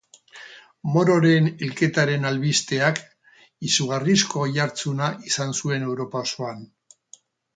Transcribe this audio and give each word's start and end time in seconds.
Mororen 0.93 1.49
hilketaren 1.65 2.23
albisteak 2.29 3.01
izugarrizko 3.69 4.43
oihartzuna 4.47 5.11
izan 5.33 5.55
zuen 5.61 5.89
Europa 5.91 6.25
osoan. 6.29 6.65